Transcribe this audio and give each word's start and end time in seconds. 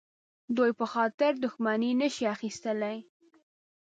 دوی 0.57 0.71
په 0.79 0.85
خاطر 0.93 1.31
دښمني 1.43 1.91
نه 2.01 2.07
شي 2.15 2.25
اخیستلای. 2.35 2.97